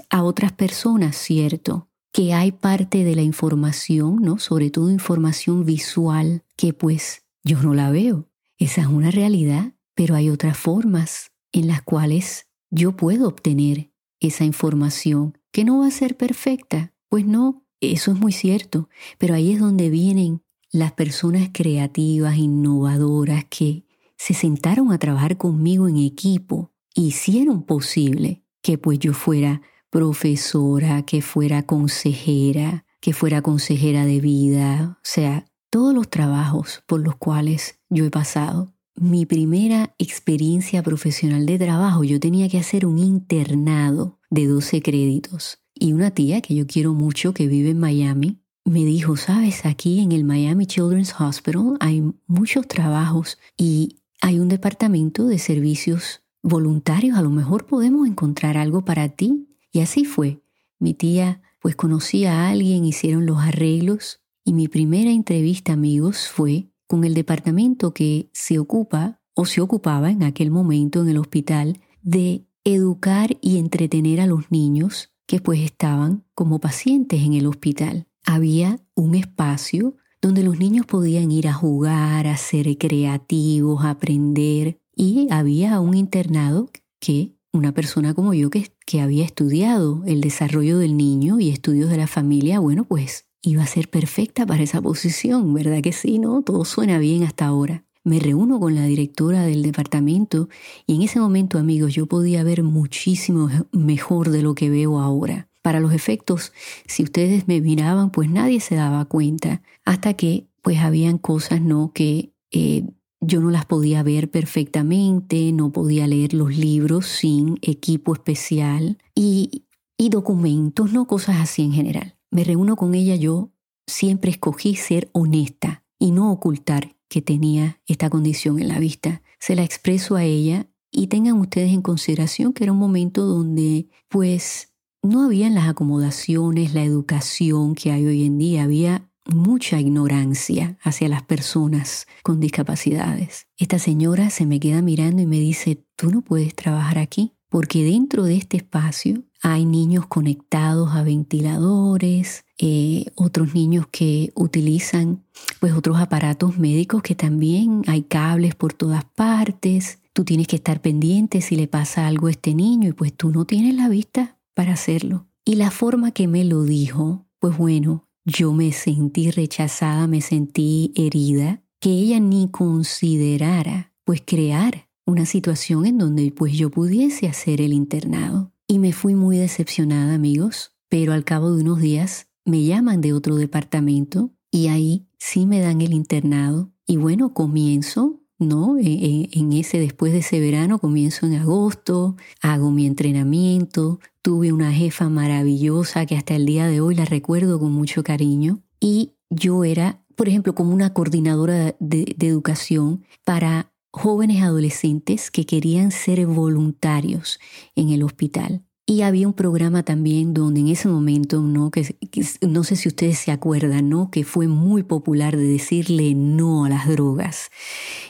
a 0.09 0.23
otras 0.23 0.51
personas, 0.51 1.15
¿cierto? 1.15 1.89
Que 2.11 2.33
hay 2.33 2.51
parte 2.51 3.03
de 3.03 3.15
la 3.15 3.21
información, 3.21 4.17
¿no? 4.21 4.39
Sobre 4.39 4.69
todo 4.69 4.89
información 4.89 5.65
visual, 5.65 6.43
que 6.55 6.73
pues 6.73 7.23
yo 7.43 7.61
no 7.61 7.73
la 7.73 7.91
veo. 7.91 8.29
Esa 8.57 8.81
es 8.81 8.87
una 8.87 9.11
realidad, 9.11 9.73
pero 9.95 10.15
hay 10.15 10.29
otras 10.29 10.57
formas 10.57 11.31
en 11.51 11.67
las 11.67 11.81
cuales 11.81 12.47
yo 12.69 12.95
puedo 12.95 13.27
obtener 13.27 13.91
esa 14.19 14.43
información, 14.45 15.37
que 15.51 15.63
no 15.63 15.79
va 15.79 15.87
a 15.87 15.91
ser 15.91 16.17
perfecta. 16.17 16.93
Pues 17.09 17.25
no, 17.25 17.65
eso 17.79 18.11
es 18.11 18.19
muy 18.19 18.31
cierto, 18.31 18.89
pero 19.17 19.35
ahí 19.35 19.51
es 19.51 19.59
donde 19.59 19.89
vienen 19.89 20.41
las 20.71 20.91
personas 20.93 21.49
creativas, 21.53 22.37
innovadoras, 22.37 23.45
que 23.45 23.85
se 24.17 24.33
sentaron 24.33 24.91
a 24.91 24.97
trabajar 24.97 25.37
conmigo 25.37 25.87
en 25.87 25.97
equipo, 25.97 26.73
hicieron 26.93 27.63
posible 27.63 28.43
que 28.61 28.77
pues 28.77 28.99
yo 28.99 29.13
fuera 29.13 29.61
profesora, 29.89 31.03
que 31.03 31.21
fuera 31.21 31.63
consejera, 31.63 32.85
que 32.99 33.13
fuera 33.13 33.41
consejera 33.41 34.05
de 34.05 34.19
vida, 34.19 34.97
o 34.97 35.03
sea, 35.03 35.45
todos 35.69 35.93
los 35.93 36.09
trabajos 36.09 36.83
por 36.87 37.01
los 37.01 37.15
cuales 37.15 37.79
yo 37.89 38.05
he 38.05 38.09
pasado. 38.09 38.73
Mi 38.95 39.25
primera 39.25 39.93
experiencia 39.99 40.81
profesional 40.81 41.45
de 41.45 41.59
trabajo, 41.59 42.03
yo 42.03 42.19
tenía 42.19 42.49
que 42.49 42.57
hacer 42.57 42.85
un 42.85 42.97
internado 42.97 44.19
de 44.29 44.47
12 44.47 44.81
créditos. 44.81 45.59
Y 45.75 45.93
una 45.93 46.11
tía 46.11 46.41
que 46.41 46.55
yo 46.55 46.65
quiero 46.65 46.93
mucho, 46.93 47.33
que 47.33 47.47
vive 47.47 47.69
en 47.69 47.79
Miami, 47.79 48.41
me 48.65 48.83
dijo, 48.83 49.15
sabes, 49.15 49.65
aquí 49.65 49.99
en 49.99 50.11
el 50.11 50.23
Miami 50.23 50.65
Children's 50.65 51.15
Hospital 51.19 51.77
hay 51.79 52.03
muchos 52.25 52.67
trabajos 52.67 53.37
y 53.55 53.99
hay 54.21 54.39
un 54.39 54.49
departamento 54.49 55.25
de 55.27 55.39
servicios 55.39 56.21
voluntarios, 56.41 57.17
a 57.17 57.21
lo 57.21 57.29
mejor 57.29 57.65
podemos 57.65 58.07
encontrar 58.07 58.57
algo 58.57 58.83
para 58.83 59.09
ti. 59.09 59.46
Y 59.77 59.81
así 59.81 60.05
fue. 60.05 60.41
Mi 60.79 60.95
tía 60.95 61.43
pues 61.61 61.75
conocía 61.75 62.33
a 62.33 62.49
alguien, 62.49 62.83
hicieron 62.83 63.27
los 63.27 63.37
arreglos 63.37 64.21
y 64.43 64.53
mi 64.53 64.67
primera 64.67 65.11
entrevista, 65.11 65.73
amigos, 65.73 66.29
fue 66.29 66.71
con 66.87 67.03
el 67.03 67.13
departamento 67.13 67.93
que 67.93 68.27
se 68.33 68.57
ocupa 68.57 69.21
o 69.35 69.45
se 69.45 69.61
ocupaba 69.61 70.09
en 70.09 70.23
aquel 70.23 70.49
momento 70.49 71.03
en 71.03 71.09
el 71.09 71.19
hospital 71.19 71.79
de 72.01 72.47
educar 72.63 73.37
y 73.39 73.59
entretener 73.59 74.19
a 74.19 74.25
los 74.25 74.49
niños 74.49 75.13
que 75.27 75.41
pues 75.41 75.59
estaban 75.59 76.25
como 76.33 76.57
pacientes 76.57 77.21
en 77.21 77.33
el 77.33 77.45
hospital. 77.45 78.07
Había 78.25 78.79
un 78.95 79.13
espacio 79.13 79.95
donde 80.23 80.41
los 80.41 80.57
niños 80.57 80.87
podían 80.87 81.29
ir 81.29 81.47
a 81.47 81.53
jugar, 81.53 82.25
a 82.25 82.35
ser 82.37 82.79
creativos, 82.79 83.85
a 83.85 83.91
aprender 83.91 84.79
y 84.95 85.27
había 85.29 85.79
un 85.79 85.95
internado 85.95 86.71
que 86.99 87.37
una 87.53 87.73
persona 87.73 88.15
como 88.15 88.33
yo 88.33 88.49
que, 88.49 88.71
que 88.87 89.01
había 89.01 89.25
estudiado 89.25 90.01
el 90.05 90.21
desarrollo 90.21 90.77
del 90.77 90.95
niño 90.95 91.41
y 91.41 91.49
estudios 91.49 91.89
de 91.89 91.97
la 91.97 92.07
familia, 92.07 92.59
bueno, 92.59 92.85
pues 92.85 93.25
iba 93.41 93.61
a 93.61 93.67
ser 93.67 93.89
perfecta 93.89 94.45
para 94.45 94.63
esa 94.63 94.81
posición, 94.81 95.53
¿verdad 95.53 95.81
que 95.81 95.91
sí? 95.91 96.19
¿No? 96.19 96.41
Todo 96.41 96.63
suena 96.63 96.97
bien 96.97 97.23
hasta 97.23 97.45
ahora. 97.45 97.83
Me 98.05 98.19
reúno 98.19 98.61
con 98.61 98.75
la 98.75 98.85
directora 98.85 99.41
del 99.41 99.61
departamento 99.61 100.47
y 100.85 100.95
en 100.95 101.01
ese 101.01 101.19
momento, 101.19 101.59
amigos, 101.59 101.95
yo 101.95 102.05
podía 102.05 102.45
ver 102.45 102.63
muchísimo 102.63 103.49
mejor 103.73 104.29
de 104.29 104.41
lo 104.41 104.55
que 104.55 104.69
veo 104.69 105.01
ahora. 105.01 105.49
Para 105.61 105.81
los 105.81 105.91
efectos, 105.91 106.53
si 106.85 107.03
ustedes 107.03 107.45
me 107.45 107.59
miraban, 107.59 108.09
pues 108.09 108.29
nadie 108.29 108.61
se 108.61 108.75
daba 108.75 109.03
cuenta, 109.03 109.63
hasta 109.83 110.13
que 110.13 110.47
pues 110.61 110.79
habían 110.79 111.17
cosas, 111.17 111.59
¿no? 111.59 111.91
Que 111.93 112.31
eh, 112.51 112.85
yo 113.19 113.41
no 113.41 113.49
las 113.49 113.65
podía 113.65 114.03
ver 114.03 114.29
perfectamente, 114.29 115.51
no 115.51 115.71
podía 115.71 116.07
leer 116.07 116.33
los 116.33 116.55
libros 116.55 117.07
sin 117.07 117.57
equipo 117.61 118.13
especial 118.13 118.97
y, 119.15 119.65
y 119.97 120.09
documentos, 120.09 120.93
no 120.93 121.07
cosas 121.07 121.37
así 121.37 121.63
en 121.63 121.73
general. 121.73 122.15
Me 122.29 122.43
reúno 122.43 122.75
con 122.75 122.93
ella, 122.93 123.15
yo 123.15 123.51
siempre 123.87 124.31
escogí 124.31 124.75
ser 124.75 125.09
honesta 125.13 125.83
y 125.97 126.11
no 126.11 126.31
ocultar 126.31 126.95
que 127.09 127.21
tenía 127.21 127.81
esta 127.87 128.09
condición 128.09 128.59
en 128.59 128.67
la 128.67 128.79
vista. 128.79 129.21
Se 129.39 129.55
la 129.55 129.63
expreso 129.63 130.15
a 130.15 130.23
ella 130.23 130.67
y 130.91 131.07
tengan 131.07 131.39
ustedes 131.39 131.71
en 131.73 131.81
consideración 131.81 132.53
que 132.53 132.65
era 132.65 132.73
un 132.73 132.79
momento 132.79 133.25
donde 133.25 133.87
pues 134.09 134.73
no 135.01 135.23
habían 135.23 135.55
las 135.55 135.69
acomodaciones, 135.69 136.73
la 136.73 136.83
educación 136.83 137.75
que 137.75 137.91
hay 137.91 138.05
hoy 138.05 138.25
en 138.25 138.37
día, 138.37 138.63
había 138.63 139.09
mucha 139.33 139.79
ignorancia 139.79 140.77
hacia 140.81 141.09
las 141.09 141.23
personas 141.23 142.07
con 142.23 142.39
discapacidades. 142.39 143.47
Esta 143.57 143.79
señora 143.79 144.29
se 144.29 144.45
me 144.45 144.59
queda 144.59 144.81
mirando 144.81 145.21
y 145.21 145.25
me 145.25 145.39
dice, 145.39 145.83
tú 145.95 146.11
no 146.11 146.21
puedes 146.21 146.55
trabajar 146.55 146.97
aquí 146.97 147.33
porque 147.49 147.83
dentro 147.83 148.23
de 148.23 148.35
este 148.35 148.57
espacio 148.57 149.23
hay 149.41 149.65
niños 149.65 150.07
conectados 150.07 150.95
a 150.95 151.03
ventiladores, 151.03 152.43
eh, 152.57 153.05
otros 153.15 153.53
niños 153.53 153.85
que 153.91 154.31
utilizan 154.35 155.23
pues 155.59 155.73
otros 155.73 155.99
aparatos 155.99 156.57
médicos 156.57 157.01
que 157.03 157.15
también 157.15 157.83
hay 157.87 158.03
cables 158.03 158.55
por 158.55 158.73
todas 158.73 159.05
partes. 159.05 159.99
Tú 160.13 160.23
tienes 160.23 160.47
que 160.47 160.55
estar 160.55 160.81
pendiente 160.81 161.41
si 161.41 161.55
le 161.55 161.67
pasa 161.67 162.07
algo 162.07 162.27
a 162.27 162.31
este 162.31 162.55
niño 162.55 162.89
y 162.89 162.93
pues 162.93 163.13
tú 163.13 163.31
no 163.31 163.45
tienes 163.45 163.75
la 163.75 163.89
vista 163.89 164.37
para 164.53 164.73
hacerlo. 164.73 165.27
Y 165.45 165.55
la 165.55 165.71
forma 165.71 166.11
que 166.11 166.27
me 166.27 166.43
lo 166.43 166.63
dijo, 166.63 167.27
pues 167.39 167.55
bueno, 167.57 168.06
yo 168.27 168.51
me 168.51 168.73
sentí 168.73 169.31
rechazada, 169.31 170.05
me 170.05 170.19
sentí 170.19 170.91
herida, 170.95 171.63
que 171.79 171.89
ella 171.89 172.19
ni 172.19 172.49
considerara 172.49 173.93
pues 174.03 174.21
crear 174.25 174.89
una 175.05 175.25
situación 175.25 175.85
en 175.85 175.97
donde 175.97 176.33
pues 176.33 176.53
yo 176.53 176.69
pudiese 176.69 177.27
hacer 177.27 177.61
el 177.61 177.71
internado. 177.71 178.51
Y 178.67 178.79
me 178.79 178.91
fui 178.91 179.15
muy 179.15 179.37
decepcionada, 179.37 180.13
amigos, 180.13 180.73
pero 180.89 181.13
al 181.13 181.23
cabo 181.23 181.55
de 181.55 181.61
unos 181.61 181.79
días 181.79 182.27
me 182.43 182.65
llaman 182.65 182.99
de 182.99 183.13
otro 183.13 183.37
departamento 183.37 184.33
y 184.51 184.67
ahí 184.67 185.07
sí 185.17 185.45
me 185.45 185.61
dan 185.61 185.79
el 185.79 185.93
internado. 185.93 186.73
Y 186.85 186.97
bueno, 186.97 187.33
comienzo, 187.33 188.19
¿no? 188.39 188.77
E, 188.77 188.87
e, 188.87 189.29
en 189.31 189.53
ese, 189.53 189.79
después 189.79 190.11
de 190.11 190.19
ese 190.19 190.41
verano, 190.41 190.79
comienzo 190.79 191.25
en 191.25 191.35
agosto, 191.35 192.17
hago 192.41 192.71
mi 192.71 192.85
entrenamiento, 192.85 194.01
Tuve 194.27 194.51
una 194.51 194.73
jefa 194.73 195.07
maravillosa 195.07 196.05
que 196.05 196.17
hasta 196.17 196.35
el 196.35 196.45
día 196.45 196.67
de 196.67 196.81
hoy 196.81 196.95
la 196.95 197.05
recuerdo 197.05 197.61
con 197.61 197.71
mucho 197.71 198.03
cariño 198.03 198.61
y 198.77 199.13
yo 199.29 199.63
era, 199.63 200.03
por 200.17 200.27
ejemplo, 200.27 200.53
como 200.53 200.73
una 200.73 200.91
coordinadora 200.93 201.77
de, 201.79 202.13
educación 202.19 203.05
para 203.23 203.71
jóvenes 203.89 204.43
adolescentes 204.43 205.31
que 205.31 205.45
querían 205.45 205.91
ser 205.91 206.25
voluntarios 206.25 207.39
en 207.73 207.91
el 207.91 208.03
hospital. 208.03 208.65
Y 208.85 209.03
había 209.03 209.29
un 209.29 209.33
programa 209.33 209.83
también 209.83 210.33
donde 210.33 210.59
en 210.59 210.67
ese 210.67 210.89
momento, 210.89 211.39
¿no? 211.39 211.71
Que, 211.71 211.95
no 212.41 212.65
sé 212.65 212.75
si 212.75 212.89
ustedes 212.89 213.19
se 213.19 213.31
acuerdan, 213.31 213.87
¿no? 213.87 214.11
Que 214.11 214.25
fue 214.25 214.49
muy 214.49 214.83
popular 214.83 215.37
de 215.37 215.47
decirle 215.47 216.15
no 216.15 216.65
a 216.65 216.69
las 216.69 216.85
drogas. 216.89 217.49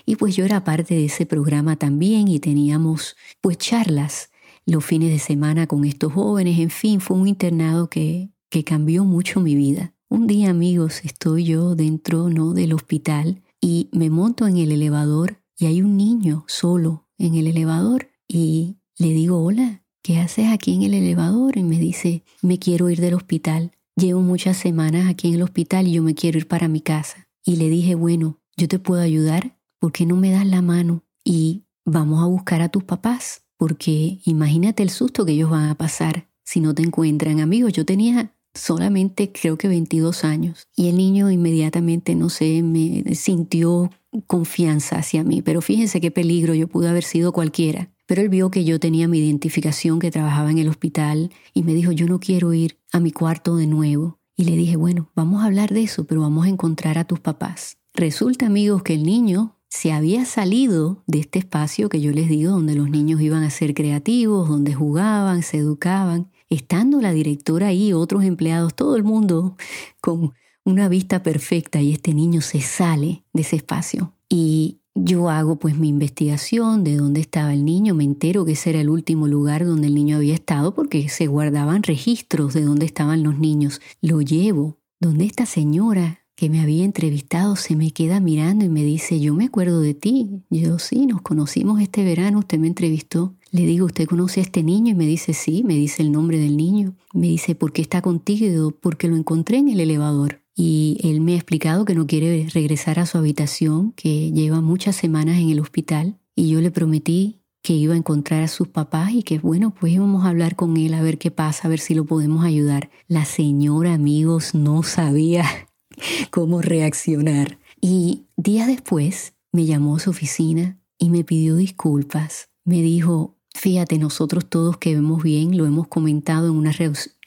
Y 0.07 0.15
pues 0.15 0.35
yo 0.35 0.45
era 0.45 0.63
parte 0.63 0.95
de 0.95 1.05
ese 1.05 1.27
programa 1.27 1.75
también 1.75 2.27
y 2.27 2.39
teníamos 2.39 3.15
pues 3.39 3.59
charlas 3.59 4.31
los 4.67 4.83
fines 4.83 5.09
de 5.09 5.19
semana 5.19 5.65
con 5.65 5.85
estos 5.85 6.13
jóvenes, 6.13 6.59
en 6.59 6.69
fin, 6.69 6.99
fue 6.99 7.17
un 7.17 7.27
internado 7.27 7.89
que, 7.89 8.29
que 8.49 8.65
cambió 8.65 9.05
mucho 9.05 9.39
mi 9.39 9.55
vida. 9.55 9.93
Un 10.09 10.27
día, 10.27 10.49
amigos, 10.49 11.01
estoy 11.05 11.45
yo 11.45 11.73
dentro 11.75 12.29
¿no? 12.29 12.53
del 12.53 12.73
hospital 12.73 13.41
y 13.61 13.89
me 13.93 14.09
monto 14.09 14.45
en 14.45 14.57
el 14.57 14.73
elevador 14.73 15.41
y 15.57 15.67
hay 15.67 15.81
un 15.81 15.95
niño 15.95 16.43
solo 16.47 17.07
en 17.17 17.35
el 17.35 17.47
elevador 17.47 18.09
y 18.27 18.75
le 18.97 19.13
digo, 19.13 19.41
hola, 19.41 19.83
¿qué 20.01 20.19
haces 20.19 20.47
aquí 20.49 20.75
en 20.75 20.83
el 20.83 20.93
elevador? 20.93 21.57
Y 21.57 21.63
me 21.63 21.79
dice, 21.79 22.23
me 22.41 22.59
quiero 22.59 22.89
ir 22.89 22.99
del 22.99 23.13
hospital. 23.13 23.71
Llevo 23.95 24.19
muchas 24.19 24.57
semanas 24.57 25.07
aquí 25.09 25.29
en 25.29 25.35
el 25.35 25.43
hospital 25.43 25.87
y 25.87 25.93
yo 25.93 26.03
me 26.03 26.13
quiero 26.13 26.39
ir 26.39 26.47
para 26.47 26.67
mi 26.67 26.81
casa. 26.81 27.29
Y 27.43 27.55
le 27.55 27.69
dije, 27.69 27.95
bueno, 27.95 28.41
yo 28.57 28.67
te 28.67 28.79
puedo 28.79 29.01
ayudar, 29.01 29.57
¿por 29.79 29.93
qué 29.93 30.05
no 30.05 30.17
me 30.17 30.31
das 30.31 30.45
la 30.45 30.61
mano? 30.61 31.03
Y 31.23 31.63
vamos 31.85 32.21
a 32.21 32.25
buscar 32.25 32.61
a 32.61 32.69
tus 32.69 32.83
papás 32.83 33.46
porque 33.57 34.19
imagínate 34.23 34.83
el 34.83 34.89
susto 34.89 35.25
que 35.25 35.33
ellos 35.33 35.49
van 35.49 35.69
a 35.69 35.75
pasar 35.75 36.27
si 36.43 36.59
no 36.59 36.73
te 36.73 36.83
encuentran. 36.83 37.39
Amigos, 37.39 37.73
yo 37.73 37.85
tenía 37.85 38.33
solamente 38.53 39.31
creo 39.31 39.57
que 39.57 39.67
22 39.67 40.23
años 40.23 40.67
y 40.75 40.89
el 40.89 40.97
niño 40.97 41.29
inmediatamente, 41.29 42.15
no 42.15 42.29
sé, 42.29 42.63
me 42.63 43.03
sintió 43.15 43.91
confianza 44.25 44.97
hacia 44.97 45.23
mí, 45.23 45.41
pero 45.41 45.61
fíjense 45.61 46.01
qué 46.01 46.11
peligro, 46.11 46.53
yo 46.53 46.67
pude 46.67 46.89
haber 46.89 47.03
sido 47.03 47.31
cualquiera. 47.31 47.89
Pero 48.07 48.21
él 48.21 48.29
vio 48.29 48.49
que 48.49 48.63
yo 48.63 48.79
tenía 48.79 49.07
mi 49.07 49.19
identificación, 49.19 49.99
que 49.99 50.11
trabajaba 50.11 50.49
en 50.49 50.57
el 50.59 50.69
hospital 50.69 51.29
y 51.53 51.63
me 51.63 51.73
dijo, 51.73 51.91
yo 51.91 52.07
no 52.07 52.19
quiero 52.19 52.53
ir 52.53 52.79
a 52.93 53.01
mi 53.01 53.11
cuarto 53.11 53.57
de 53.57 53.67
nuevo. 53.67 54.17
Y 54.37 54.45
le 54.45 54.55
dije, 54.55 54.77
bueno, 54.77 55.11
vamos 55.13 55.43
a 55.43 55.47
hablar 55.47 55.73
de 55.73 55.83
eso, 55.83 56.05
pero 56.05 56.21
vamos 56.21 56.45
a 56.45 56.49
encontrar 56.49 56.97
a 56.97 57.03
tus 57.03 57.19
papás. 57.19 57.77
Resulta, 57.93 58.45
amigos, 58.45 58.81
que 58.83 58.93
el 58.93 59.03
niño 59.03 59.56
se 59.77 59.91
había 59.91 60.25
salido 60.25 61.03
de 61.05 61.19
este 61.19 61.37
espacio 61.37 61.87
que 61.87 62.01
yo 62.01 62.11
les 62.11 62.27
digo, 62.27 62.53
donde 62.53 62.73
los 62.73 62.89
niños 62.89 63.21
iban 63.21 63.43
a 63.43 63.51
ser 63.51 63.75
creativos, 63.75 64.49
donde 64.49 64.73
jugaban, 64.73 65.43
se 65.43 65.57
educaban, 65.57 66.31
estando 66.49 66.99
la 66.99 67.11
directora 67.11 67.67
ahí, 67.67 67.93
otros 67.93 68.23
empleados, 68.23 68.73
todo 68.73 68.95
el 68.95 69.03
mundo 69.03 69.55
con 70.01 70.33
una 70.65 70.89
vista 70.89 71.21
perfecta 71.21 71.79
y 71.79 71.91
este 71.91 72.15
niño 72.15 72.41
se 72.41 72.59
sale 72.61 73.23
de 73.33 73.41
ese 73.43 73.57
espacio. 73.57 74.13
Y 74.27 74.79
yo 74.95 75.29
hago 75.29 75.57
pues 75.57 75.77
mi 75.77 75.89
investigación 75.89 76.83
de 76.83 76.95
dónde 76.95 77.19
estaba 77.19 77.53
el 77.53 77.63
niño, 77.63 77.93
me 77.93 78.03
entero 78.03 78.45
que 78.45 78.53
ese 78.53 78.71
era 78.71 78.81
el 78.81 78.89
último 78.89 79.27
lugar 79.27 79.63
donde 79.63 79.85
el 79.85 79.93
niño 79.93 80.17
había 80.17 80.33
estado 80.33 80.73
porque 80.73 81.07
se 81.07 81.27
guardaban 81.27 81.83
registros 81.83 82.55
de 82.55 82.63
dónde 82.63 82.87
estaban 82.87 83.21
los 83.21 83.37
niños. 83.37 83.79
Lo 84.01 84.21
llevo 84.21 84.79
donde 84.99 85.25
esta 85.25 85.45
señora 85.45 86.21
que 86.37 86.51
me 86.51 86.61
había 86.61 86.85
entrevistado 86.85 87.55
se 87.55 87.75
me 87.75 87.89
queda 87.89 88.19
mirando 88.19 88.63
y 88.63 88.69
me 88.69 88.83
dice, 88.83 89.19
yo 89.19 89.33
me 89.33 89.45
acuerdo 89.45 89.81
de 89.81 89.95
ti. 89.95 90.43
Yo 90.51 90.77
sí, 90.77 91.07
nos 91.07 91.23
conocimos 91.23 91.81
este 91.81 92.03
verano, 92.03 92.37
usted 92.37 92.59
me 92.59 92.67
entrevistó. 92.67 93.33
Le 93.49 93.65
digo, 93.65 93.87
¿usted 93.87 94.05
conoce 94.05 94.39
a 94.39 94.43
este 94.43 94.61
niño? 94.61 94.91
Y 94.91 94.95
me 94.95 95.07
dice, 95.07 95.33
sí, 95.33 95.63
me 95.65 95.73
dice 95.73 96.03
el 96.03 96.11
nombre 96.11 96.37
del 96.37 96.55
niño. 96.55 96.95
Me 97.11 97.25
dice, 97.25 97.55
¿por 97.55 97.73
qué 97.73 97.81
está 97.81 98.03
contigo? 98.03 98.69
Porque 98.69 99.07
lo 99.07 99.15
encontré 99.15 99.57
en 99.57 99.69
el 99.69 99.79
elevador. 99.79 100.43
Y 100.55 100.99
él 101.01 101.21
me 101.21 101.33
ha 101.33 101.37
explicado 101.37 101.85
que 101.85 101.95
no 101.95 102.05
quiere 102.05 102.47
regresar 102.53 102.99
a 102.99 103.07
su 103.07 103.17
habitación, 103.17 103.93
que 103.93 104.31
lleva 104.31 104.61
muchas 104.61 104.95
semanas 104.95 105.39
en 105.39 105.49
el 105.49 105.59
hospital. 105.59 106.19
Y 106.35 106.49
yo 106.49 106.61
le 106.61 106.69
prometí 106.69 107.41
que 107.63 107.73
iba 107.73 107.95
a 107.95 107.97
encontrar 107.97 108.43
a 108.43 108.47
sus 108.47 108.67
papás 108.67 109.11
y 109.11 109.23
que 109.23 109.39
bueno, 109.39 109.73
pues 109.73 109.93
íbamos 109.93 110.23
a 110.23 110.29
hablar 110.29 110.55
con 110.55 110.77
él 110.77 110.93
a 110.93 111.01
ver 111.01 111.17
qué 111.17 111.31
pasa, 111.31 111.67
a 111.67 111.69
ver 111.71 111.79
si 111.79 111.95
lo 111.95 112.05
podemos 112.05 112.45
ayudar. 112.45 112.91
La 113.07 113.25
señora, 113.25 113.95
amigos, 113.95 114.53
no 114.53 114.83
sabía 114.83 115.66
cómo 116.31 116.61
reaccionar. 116.61 117.59
Y 117.81 118.25
días 118.35 118.67
después 118.67 119.33
me 119.51 119.65
llamó 119.65 119.97
a 119.97 119.99
su 119.99 120.09
oficina 120.09 120.77
y 120.97 121.09
me 121.09 121.23
pidió 121.23 121.55
disculpas. 121.55 122.49
Me 122.63 122.81
dijo, 122.81 123.35
fíjate, 123.53 123.97
nosotros 123.97 124.45
todos 124.47 124.77
que 124.77 124.95
vemos 124.95 125.23
bien, 125.23 125.57
lo 125.57 125.65
hemos 125.65 125.87
comentado 125.87 126.47
en 126.47 126.55
una 126.55 126.73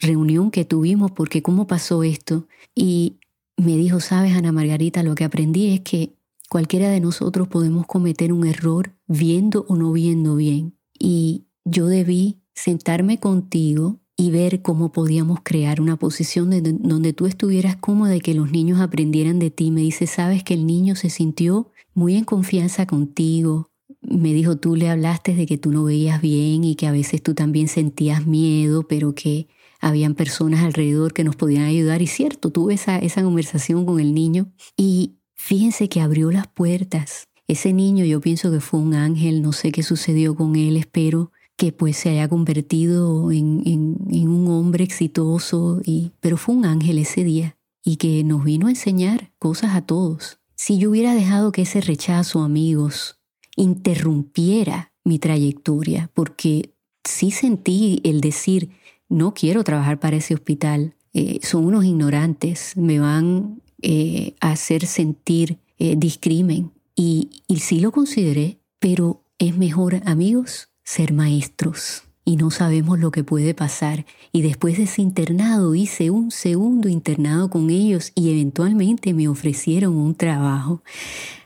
reunión 0.01 0.51
que 0.51 0.65
tuvimos 0.65 1.11
porque 1.11 1.41
cómo 1.41 1.67
pasó 1.67 2.03
esto. 2.03 2.47
Y 2.75 3.17
me 3.57 3.77
dijo, 3.77 3.99
sabes, 3.99 4.35
Ana 4.35 4.51
Margarita, 4.51 5.03
lo 5.03 5.15
que 5.15 5.23
aprendí 5.23 5.73
es 5.73 5.81
que 5.81 6.13
cualquiera 6.49 6.89
de 6.89 6.99
nosotros 6.99 7.47
podemos 7.47 7.85
cometer 7.85 8.33
un 8.33 8.45
error 8.45 8.93
viendo 9.07 9.65
o 9.67 9.75
no 9.75 9.91
viendo 9.91 10.35
bien. 10.35 10.75
Y 10.97 11.45
yo 11.63 11.87
debí 11.87 12.41
sentarme 12.53 13.19
contigo 13.19 14.00
y 14.21 14.29
ver 14.29 14.61
cómo 14.61 14.91
podíamos 14.91 15.39
crear 15.41 15.81
una 15.81 15.97
posición 15.97 16.51
donde 16.83 17.11
tú 17.11 17.25
estuvieras 17.25 17.77
cómoda 17.77 18.15
y 18.15 18.21
que 18.21 18.35
los 18.35 18.51
niños 18.51 18.79
aprendieran 18.79 19.39
de 19.39 19.49
ti. 19.49 19.71
Me 19.71 19.81
dice, 19.81 20.05
sabes 20.05 20.43
que 20.43 20.53
el 20.53 20.67
niño 20.67 20.95
se 20.95 21.09
sintió 21.09 21.71
muy 21.95 22.15
en 22.15 22.23
confianza 22.23 22.85
contigo. 22.85 23.71
Me 23.99 24.31
dijo, 24.31 24.57
tú 24.57 24.75
le 24.75 24.89
hablaste 24.89 25.33
de 25.33 25.47
que 25.47 25.57
tú 25.57 25.71
no 25.71 25.85
veías 25.85 26.21
bien 26.21 26.63
y 26.63 26.75
que 26.75 26.85
a 26.85 26.91
veces 26.91 27.23
tú 27.23 27.33
también 27.33 27.67
sentías 27.67 28.27
miedo, 28.27 28.87
pero 28.87 29.15
que 29.15 29.47
habían 29.79 30.13
personas 30.13 30.63
alrededor 30.63 31.13
que 31.13 31.23
nos 31.23 31.35
podían 31.35 31.63
ayudar. 31.63 32.03
Y 32.03 32.07
cierto, 32.07 32.51
tuve 32.51 32.75
esa, 32.75 32.99
esa 32.99 33.23
conversación 33.23 33.87
con 33.87 33.99
el 33.99 34.13
niño 34.13 34.51
y 34.77 35.15
fíjense 35.33 35.89
que 35.89 35.99
abrió 35.99 36.29
las 36.29 36.45
puertas. 36.45 37.27
Ese 37.47 37.73
niño 37.73 38.05
yo 38.05 38.21
pienso 38.21 38.51
que 38.51 38.59
fue 38.59 38.81
un 38.81 38.93
ángel, 38.93 39.41
no 39.41 39.51
sé 39.51 39.71
qué 39.71 39.81
sucedió 39.81 40.35
con 40.35 40.55
él, 40.55 40.77
espero 40.77 41.31
que 41.61 41.71
pues 41.71 41.95
se 41.95 42.09
haya 42.09 42.27
convertido 42.27 43.31
en, 43.31 43.61
un 44.09 44.47
hombre 44.47 44.83
exitoso, 44.83 45.79
y, 45.85 46.11
pero 46.19 46.35
fue 46.35 46.55
un 46.55 46.65
ángel 46.65 46.97
ese 46.97 47.23
día 47.23 47.55
y 47.85 47.97
que 47.97 48.23
nos 48.23 48.43
vino 48.43 48.65
a 48.65 48.71
enseñar 48.71 49.31
cosas 49.37 49.75
a 49.75 49.83
todos. 49.83 50.39
Si 50.55 50.79
yo 50.79 50.89
hubiera 50.89 51.13
dejado 51.13 51.51
que 51.51 51.61
ese 51.61 51.79
rechazo, 51.79 52.41
amigos, 52.41 53.19
interrumpiera 53.55 54.91
mi 55.03 55.19
trayectoria, 55.19 56.09
porque 56.15 56.73
sí 57.03 57.29
sentí 57.29 58.01
el 58.05 58.21
decir, 58.21 58.71
no 59.07 59.35
quiero 59.35 59.63
trabajar 59.63 59.99
para 59.99 60.17
ese 60.17 60.33
hospital, 60.33 60.95
eh, 61.13 61.41
son 61.43 61.65
unos 61.65 61.85
ignorantes, 61.85 62.75
me 62.75 62.99
van 62.99 63.61
eh, 63.83 64.33
a 64.39 64.53
hacer 64.53 64.87
sentir 64.87 65.59
eh, 65.77 65.93
discrimen. 65.95 66.71
Y, 66.95 67.29
y 67.47 67.59
sí 67.59 67.81
lo 67.81 67.91
consideré, 67.91 68.57
pero 68.79 69.21
es 69.37 69.55
mejor, 69.55 70.01
amigos, 70.05 70.70
ser 70.91 71.13
maestros 71.13 72.03
y 72.25 72.35
no 72.35 72.51
sabemos 72.51 72.99
lo 72.99 73.11
que 73.11 73.23
puede 73.23 73.53
pasar. 73.53 74.05
Y 74.33 74.41
después 74.41 74.75
de 74.75 74.83
ese 74.83 75.01
internado 75.01 75.73
hice 75.73 76.09
un 76.09 76.31
segundo 76.31 76.89
internado 76.89 77.49
con 77.49 77.69
ellos 77.69 78.11
y 78.13 78.29
eventualmente 78.29 79.13
me 79.13 79.29
ofrecieron 79.29 79.95
un 79.95 80.15
trabajo. 80.15 80.83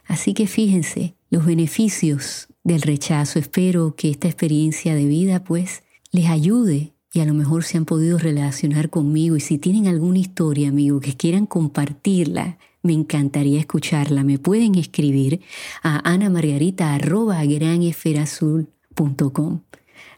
Así 0.04 0.34
que 0.34 0.48
fíjense 0.48 1.14
los 1.30 1.46
beneficios 1.46 2.48
del 2.64 2.82
rechazo. 2.82 3.38
Espero 3.38 3.94
que 3.94 4.10
esta 4.10 4.26
experiencia 4.26 4.96
de 4.96 5.04
vida 5.04 5.44
pues 5.44 5.84
les 6.10 6.26
ayude 6.26 6.94
y 7.12 7.20
a 7.20 7.24
lo 7.24 7.32
mejor 7.32 7.62
se 7.62 7.78
han 7.78 7.84
podido 7.84 8.18
relacionar 8.18 8.90
conmigo 8.90 9.36
y 9.36 9.40
si 9.40 9.58
tienen 9.58 9.86
alguna 9.86 10.18
historia, 10.18 10.70
amigo, 10.70 10.98
que 10.98 11.16
quieran 11.16 11.46
compartirla, 11.46 12.58
me 12.82 12.94
encantaría 12.94 13.60
escucharla. 13.60 14.24
Me 14.24 14.40
pueden 14.40 14.74
escribir 14.74 15.40
a 15.84 15.98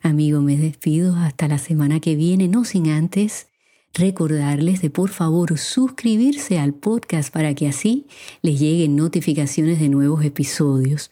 Amigo, 0.02 0.40
me 0.40 0.56
despido 0.56 1.16
hasta 1.16 1.48
la 1.48 1.58
semana 1.58 2.00
que 2.00 2.16
viene, 2.16 2.48
no 2.48 2.64
sin 2.64 2.88
antes 2.88 3.48
recordarles 3.94 4.80
de 4.80 4.90
por 4.90 5.10
favor 5.10 5.58
suscribirse 5.58 6.58
al 6.58 6.74
podcast 6.74 7.32
para 7.32 7.54
que 7.54 7.68
así 7.68 8.06
les 8.42 8.60
lleguen 8.60 8.96
notificaciones 8.96 9.80
de 9.80 9.88
nuevos 9.88 10.24
episodios. 10.24 11.10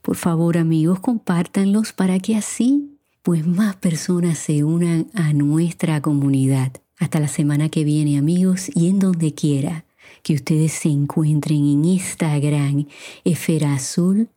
Por 0.00 0.16
favor, 0.16 0.56
amigos, 0.56 1.00
compártanlos 1.00 1.92
para 1.92 2.18
que 2.18 2.36
así 2.36 2.98
pues 3.22 3.46
más 3.46 3.76
personas 3.76 4.38
se 4.38 4.64
unan 4.64 5.08
a 5.14 5.32
nuestra 5.32 6.00
comunidad. 6.00 6.72
Hasta 6.98 7.20
la 7.20 7.28
semana 7.28 7.68
que 7.68 7.84
viene, 7.84 8.18
amigos, 8.18 8.70
y 8.74 8.88
en 8.88 8.98
donde 8.98 9.34
quiera 9.34 9.84
que 10.22 10.34
ustedes 10.34 10.72
se 10.72 10.90
encuentren 10.90 11.64
en 11.64 11.84
esta 11.84 12.38
gran 12.38 12.86
esfera 13.24 13.74
azul 13.74 14.28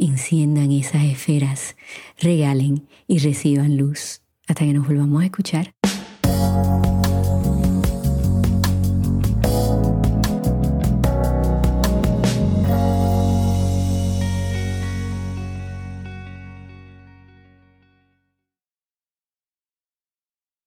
enciendan 0.00 0.72
esas 0.72 1.04
esferas, 1.04 1.76
regalen 2.18 2.88
y 3.06 3.18
reciban 3.18 3.76
luz. 3.76 4.22
Hasta 4.46 4.64
que 4.64 4.72
nos 4.72 4.86
volvamos 4.86 5.22
a 5.22 5.26
escuchar. 5.26 5.74